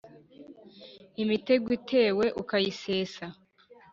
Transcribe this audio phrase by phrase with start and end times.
[1.23, 3.25] imitego itewe ukayisesa.